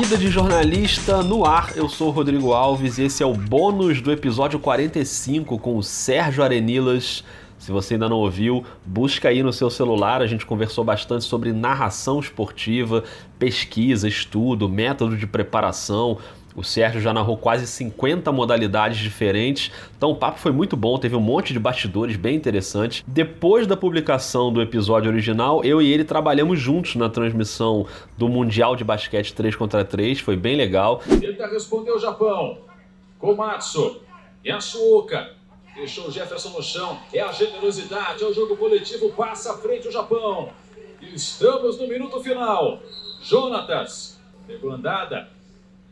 [0.00, 1.76] Vida de jornalista no ar.
[1.76, 6.42] Eu sou Rodrigo Alves e esse é o bônus do episódio 45 com o Sérgio
[6.42, 7.22] Arenilas.
[7.58, 10.22] Se você ainda não ouviu, busca aí no seu celular.
[10.22, 13.04] A gente conversou bastante sobre narração esportiva,
[13.38, 16.16] pesquisa, estudo, método de preparação.
[16.60, 21.16] O Sérgio já narrou quase 50 modalidades diferentes, então o papo foi muito bom, teve
[21.16, 23.02] um monte de bastidores bem interessantes.
[23.06, 27.86] Depois da publicação do episódio original, eu e ele trabalhamos juntos na transmissão
[28.18, 31.00] do Mundial de Basquete 3 contra 3, foi bem legal.
[31.18, 32.58] Tenta responder o Japão.
[33.18, 34.02] Komatsu,
[34.44, 35.30] Yasuoka,
[35.74, 36.98] deixou o Jefferson no chão.
[37.10, 40.50] É a generosidade, é o jogo coletivo, passa à frente o Japão.
[41.00, 42.80] Estamos no minuto final.
[43.22, 45.39] Jonatas, pegou andada,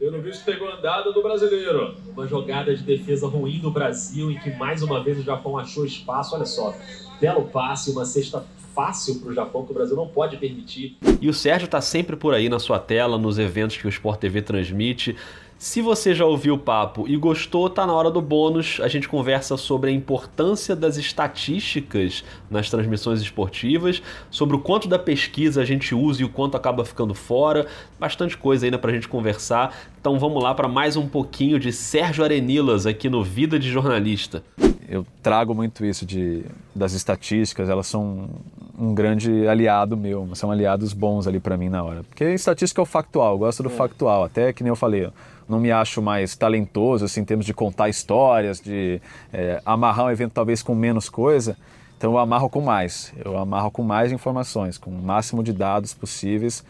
[0.00, 1.94] pelo visto pegou andada do brasileiro.
[2.16, 5.84] Uma jogada de defesa ruim do Brasil em que mais uma vez o Japão achou
[5.84, 6.34] espaço.
[6.34, 6.74] Olha só,
[7.20, 8.42] belo passe, uma cesta
[8.74, 10.96] fácil para o Japão que o Brasil não pode permitir.
[11.20, 14.18] E o Sérgio está sempre por aí na sua tela, nos eventos que o Sport
[14.18, 15.14] TV transmite.
[15.60, 18.80] Se você já ouviu o papo e gostou, tá na hora do bônus.
[18.82, 24.98] A gente conversa sobre a importância das estatísticas nas transmissões esportivas, sobre o quanto da
[24.98, 27.66] pesquisa a gente usa e o quanto acaba ficando fora.
[27.98, 29.76] Bastante coisa ainda pra gente conversar.
[30.00, 34.42] Então vamos lá para mais um pouquinho de Sérgio Arenilas aqui no Vida de Jornalista.
[34.88, 36.42] Eu trago muito isso de,
[36.74, 38.30] das estatísticas, elas são
[38.80, 42.02] um grande aliado meu, são aliados bons ali para mim na hora.
[42.02, 43.72] Porque estatística é o factual, eu gosto do é.
[43.72, 45.08] factual, até que nem eu falei,
[45.48, 49.00] não me acho mais talentoso assim, em termos de contar histórias, de
[49.32, 51.56] é, amarrar um evento talvez com menos coisa.
[51.98, 55.92] Então eu amarro com mais, eu amarro com mais informações, com o máximo de dados
[55.92, 56.64] possíveis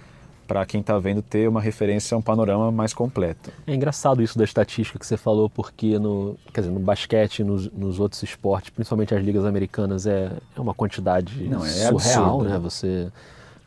[0.51, 3.53] para quem está vendo ter uma referência, um panorama mais completo.
[3.69, 7.71] É engraçado isso da estatística que você falou, porque no, quer dizer, no basquete, nos,
[7.71, 12.49] nos outros esportes, principalmente as ligas americanas, é, é uma quantidade Não, é surreal, absurdo,
[12.49, 12.59] né?
[12.59, 13.13] Você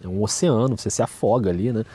[0.03, 1.85] é um oceano, você se afoga ali, né?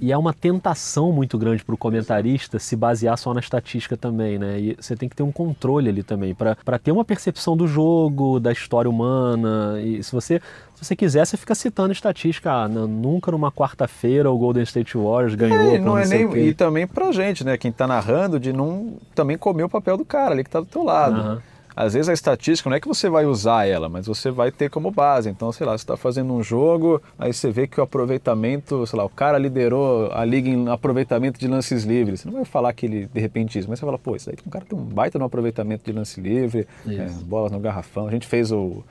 [0.00, 4.38] E é uma tentação muito grande para o comentarista se basear só na estatística também,
[4.38, 4.58] né?
[4.58, 8.40] E você tem que ter um controle ali também, para ter uma percepção do jogo,
[8.40, 9.80] da história humana.
[9.82, 10.40] E se você,
[10.74, 12.50] se você quiser, você fica citando estatística.
[12.50, 15.74] Ah, nunca numa quarta-feira o Golden State Warriors ganhou.
[15.74, 17.58] É, não é nem, e também pra gente, né?
[17.58, 20.66] Quem está narrando, de não também comer o papel do cara ali que está do
[20.66, 21.20] teu lado.
[21.20, 21.50] Uhum
[21.80, 24.68] às vezes a estatística não é que você vai usar ela, mas você vai ter
[24.68, 25.30] como base.
[25.30, 28.98] Então, sei lá, você está fazendo um jogo, aí você vê que o aproveitamento, sei
[28.98, 32.20] lá, o cara liderou a liga em aproveitamento de lances livres.
[32.20, 34.36] Você não vai falar que ele de repente isso, mas você fala, pô, isso daí
[34.46, 38.06] um cara tem um baita no aproveitamento de lance livre, é, bolas no garrafão.
[38.06, 38.84] A gente fez o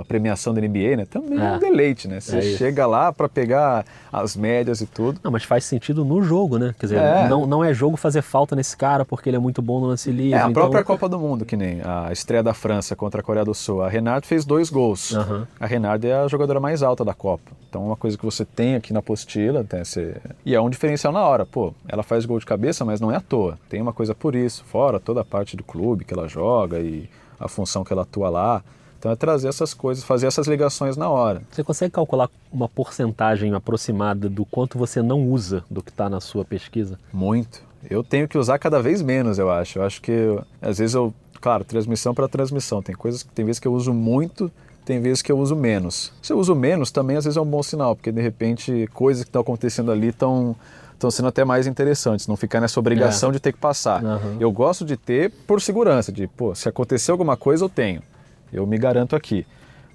[0.00, 1.06] a premiação da NBA, né?
[1.06, 2.20] Também é, um deleite, né?
[2.20, 5.18] Você é chega lá para pegar as médias e tudo.
[5.22, 6.74] Não, mas faz sentido no jogo, né?
[6.78, 7.28] Quer dizer, é.
[7.28, 10.10] não, não é jogo fazer falta nesse cara porque ele é muito bom no lance
[10.10, 10.34] livre.
[10.34, 10.52] É, a então...
[10.52, 13.82] própria Copa do Mundo, que nem a estreia da França contra a Coreia do Sul.
[13.82, 15.12] A Renard fez dois gols.
[15.12, 15.46] Uhum.
[15.58, 17.50] A Renard é a jogadora mais alta da Copa.
[17.68, 20.14] Então, uma coisa que você tem aqui na apostila, tem esse...
[20.44, 21.46] e é um diferencial na hora.
[21.46, 23.58] Pô, ela faz gol de cabeça, mas não é à toa.
[23.68, 27.08] Tem uma coisa por isso, fora toda a parte do clube que ela joga e
[27.40, 28.62] a função que ela atua lá.
[29.02, 31.42] Então é trazer essas coisas, fazer essas ligações na hora.
[31.50, 36.20] Você consegue calcular uma porcentagem aproximada do quanto você não usa do que está na
[36.20, 36.96] sua pesquisa?
[37.12, 37.64] Muito.
[37.90, 39.80] Eu tenho que usar cada vez menos, eu acho.
[39.80, 42.80] Eu acho que às vezes eu, claro, transmissão para transmissão.
[42.80, 44.48] Tem coisas, tem vezes que eu uso muito,
[44.84, 46.12] tem vezes que eu uso menos.
[46.22, 49.24] Se eu uso menos, também às vezes é um bom sinal, porque de repente coisas
[49.24, 50.54] que estão acontecendo ali estão
[50.92, 53.32] estão sendo até mais interessantes, não ficar nessa obrigação é.
[53.32, 54.00] de ter que passar.
[54.04, 54.36] Uhum.
[54.38, 58.00] Eu gosto de ter por segurança, de, pô, se acontecer alguma coisa, eu tenho
[58.52, 59.46] eu me garanto aqui.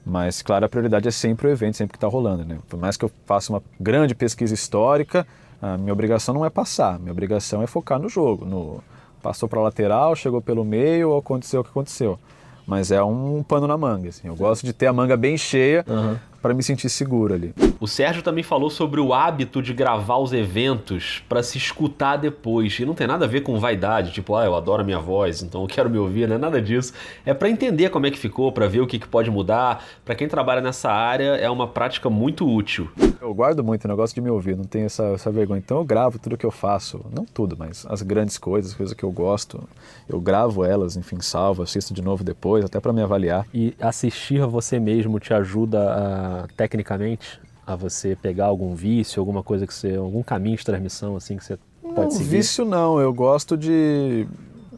[0.06, 2.46] Mas, claro, a prioridade é sempre o evento, sempre que está rolando.
[2.46, 2.58] Né?
[2.70, 5.28] Por mais que eu faça uma grande pesquisa histórica,
[5.62, 8.46] a minha obrigação não é passar, minha obrigação é focar no jogo.
[8.46, 8.82] No,
[9.22, 12.18] passou para a lateral, chegou pelo meio, aconteceu o que aconteceu.
[12.66, 14.10] Mas é um pano na manga.
[14.10, 14.28] Assim.
[14.28, 17.54] Eu gosto de ter a manga bem cheia uhum para me sentir seguro ali.
[17.80, 22.80] O Sérgio também falou sobre o hábito de gravar os eventos para se escutar depois.
[22.80, 25.44] E não tem nada a ver com vaidade, tipo, ah, eu adoro a minha voz,
[25.44, 26.94] então eu quero me ouvir, não é nada disso.
[27.26, 29.86] É para entender como é que ficou, para ver o que, que pode mudar.
[30.04, 32.90] Para quem trabalha nessa área, é uma prática muito útil.
[33.22, 35.60] Eu guardo muito o negócio de me ouvir, não tenho essa, essa vergonha.
[35.60, 38.96] Então eu gravo tudo que eu faço, não tudo, mas as grandes coisas, as coisas
[38.96, 39.64] que eu gosto,
[40.08, 43.46] eu gravo elas, enfim, salvo, assisto de novo depois, até para me avaliar.
[43.54, 49.68] E assistir você mesmo te ajuda a tecnicamente a você pegar algum vício, alguma coisa
[49.68, 52.30] que você, algum caminho de transmissão assim que você pode não, seguir?
[52.30, 54.28] Vício não, eu gosto de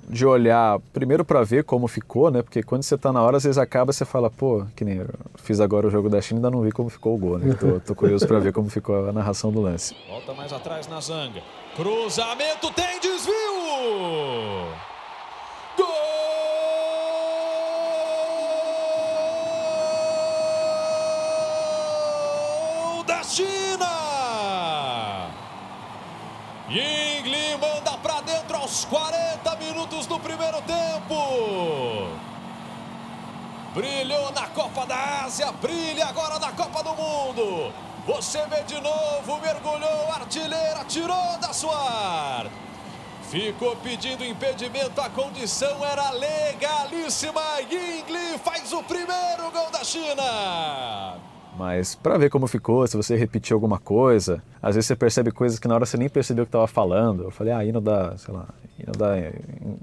[0.10, 2.42] de olhar primeiro para ver como ficou, né?
[2.42, 5.08] Porque quando você está na hora, às vezes acaba você fala, pô, que nem eu
[5.36, 7.56] fiz agora o jogo da China, ainda não vi como ficou o gol, né?
[7.60, 9.96] Tô, tô curioso para ver como ficou a narração do lance.
[10.10, 11.42] Volta mais atrás na zanga.
[11.76, 13.34] Cruzamento tem desvio.
[26.70, 32.10] Yingli manda para dentro aos 40 minutos do primeiro tempo.
[33.74, 37.74] Brilhou na Copa da Ásia, brilha agora na Copa do Mundo.
[38.06, 42.46] Você vê de novo, mergulhou, artilheira, tirou da sua
[43.32, 47.42] Ficou pedindo impedimento, a condição era legalíssima.
[47.62, 51.20] Yingli faz o primeiro gol da China.
[51.60, 55.60] Mas para ver como ficou, se você repetiu alguma coisa, às vezes você percebe coisas
[55.60, 57.24] que na hora você nem percebeu que estava falando.
[57.24, 58.46] Eu falei, ah, hino da, sei lá,
[58.80, 59.30] hino da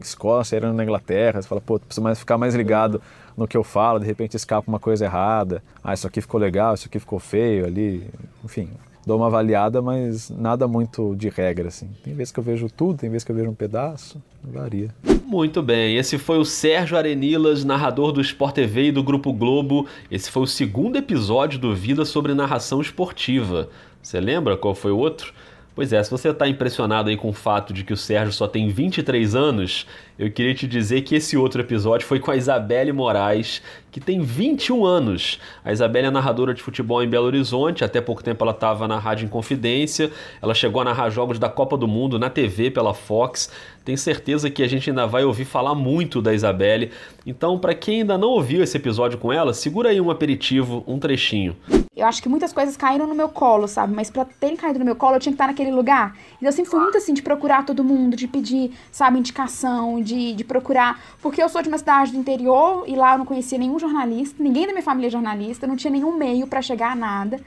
[0.00, 1.42] Escócia, era na Inglaterra.
[1.42, 3.02] Você fala, pô, preciso mais, ficar mais ligado
[3.36, 5.62] no que eu falo, de repente escapa uma coisa errada.
[5.84, 8.08] Ah, isso aqui ficou legal, isso aqui ficou feio ali.
[8.42, 8.70] Enfim,
[9.06, 11.88] dou uma avaliada, mas nada muito de regra, assim.
[12.02, 14.92] Tem vezes que eu vejo tudo, tem vezes que eu vejo um pedaço, varia.
[15.24, 19.86] Muito bem, esse foi o Sérgio Arenilas, narrador do Sport TV e do Grupo Globo.
[20.10, 23.68] Esse foi o segundo episódio do Vida sobre narração esportiva.
[24.02, 25.32] Você lembra qual foi o outro?
[25.76, 28.48] Pois é, se você está impressionado aí com o fato de que o Sérgio só
[28.48, 29.86] tem 23 anos,
[30.18, 33.60] eu queria te dizer que esse outro episódio foi com a Isabelle Moraes,
[33.96, 35.40] que tem 21 anos.
[35.64, 38.98] A Isabelle é narradora de futebol em Belo Horizonte, até pouco tempo ela estava na
[38.98, 40.12] Rádio Inconfidência,
[40.42, 43.50] ela chegou a narrar jogos da Copa do Mundo na TV pela Fox.
[43.86, 46.90] Tenho certeza que a gente ainda vai ouvir falar muito da Isabelle.
[47.24, 50.98] Então, para quem ainda não ouviu esse episódio com ela, segura aí um aperitivo, um
[50.98, 51.56] trechinho.
[51.96, 53.94] Eu acho que muitas coisas caíram no meu colo, sabe?
[53.94, 56.14] Mas para terem caído no meu colo, eu tinha que estar naquele lugar.
[56.36, 60.34] Então eu sempre fui muito assim de procurar todo mundo, de pedir, sabe, indicação, de,
[60.34, 61.00] de procurar.
[61.22, 64.42] Porque eu sou de uma cidade do interior e lá eu não conhecia nenhum jornalista,
[64.42, 67.40] ninguém da minha família é jornalista, não tinha nenhum meio para chegar a nada.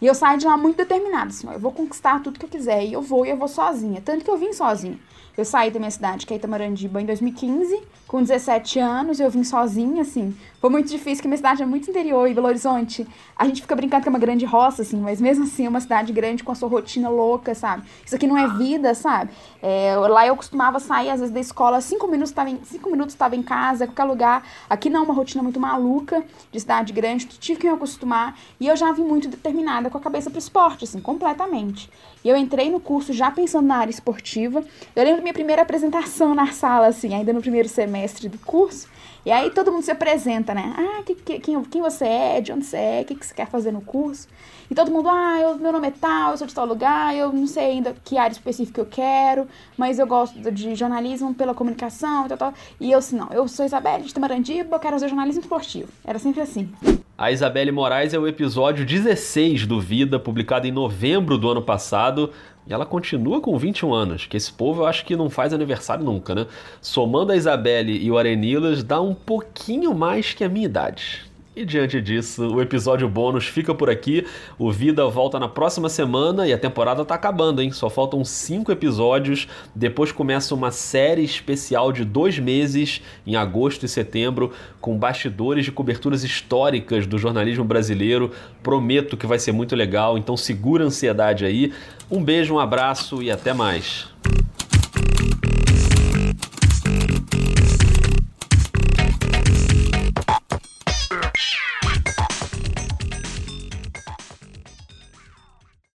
[0.00, 2.84] E eu saí de lá muito determinada, assim, eu vou conquistar tudo que eu quiser.
[2.84, 4.00] E eu vou e eu vou sozinha.
[4.00, 4.98] Tanto que eu vim sozinha.
[5.36, 9.44] Eu saí da minha cidade, que é Itamarandiba, em 2015, com 17 anos, eu vim
[9.44, 10.36] sozinha, assim.
[10.60, 13.06] Foi muito difícil, porque minha cidade é muito interior, e Belo Horizonte,
[13.36, 15.80] a gente fica brincando que é uma grande roça, assim, mas mesmo assim é uma
[15.80, 17.84] cidade grande com a sua rotina louca, sabe?
[18.04, 19.30] Isso aqui não é vida, sabe?
[19.62, 23.14] É, lá eu costumava sair, às vezes, da escola, cinco minutos estava em, cinco minutos
[23.14, 24.44] estava em casa, qualquer lugar.
[24.68, 28.76] Aqui não, uma rotina muito maluca, de cidade grande, tive que me acostumar, e eu
[28.76, 31.88] já vim muito determinada com a cabeça pro esporte, assim, completamente.
[32.24, 34.64] E eu entrei no curso já pensando na área esportiva.
[34.96, 38.88] Eu lembro da minha primeira apresentação na sala, assim, ainda no primeiro semestre do curso.
[39.24, 40.74] E aí todo mundo se apresenta, né?
[40.76, 43.34] Ah, que, que, quem, quem você é, de onde você é, o que, que você
[43.34, 44.28] quer fazer no curso.
[44.70, 47.32] E todo mundo, ah, eu, meu nome é tal, eu sou de tal lugar, eu
[47.32, 52.26] não sei ainda que área específica eu quero, mas eu gosto de jornalismo pela comunicação
[52.26, 52.54] e tal, tal.
[52.78, 55.88] E eu, assim, não, eu sou Isabelle de Tamarandiba, eu quero fazer jornalismo esportivo.
[56.04, 56.70] Era sempre assim.
[57.16, 62.30] A Isabelle Moraes é o episódio 16 do Vida, publicado em novembro do ano passado.
[62.68, 66.04] E ela continua com 21 anos, que esse povo eu acho que não faz aniversário
[66.04, 66.46] nunca, né?
[66.82, 71.28] Somando a Isabelle e o Arenilas, dá um pouquinho mais que a minha idade.
[71.58, 74.24] E diante disso, o episódio bônus fica por aqui.
[74.56, 77.72] O Vida volta na próxima semana e a temporada tá acabando, hein?
[77.72, 79.48] Só faltam cinco episódios.
[79.74, 85.72] Depois começa uma série especial de dois meses, em agosto e setembro, com bastidores de
[85.72, 88.30] coberturas históricas do jornalismo brasileiro.
[88.62, 91.72] Prometo que vai ser muito legal, então segura a ansiedade aí.
[92.10, 94.06] Um beijo, um abraço e até mais.